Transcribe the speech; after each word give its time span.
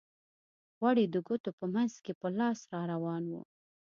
غوړ 0.77 0.95
یې 1.01 1.07
د 1.13 1.17
ګوتو 1.27 1.51
په 1.59 1.65
منځ 1.73 1.93
کې 2.03 2.13
په 2.21 2.27
لاس 2.37 2.59
را 2.71 2.81
روان 2.93 3.23
وو. 3.31 3.41